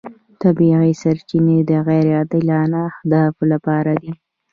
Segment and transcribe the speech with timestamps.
[0.41, 4.11] طبیعي سرچینې د غیر عادلانه اهدافو لپاره دي.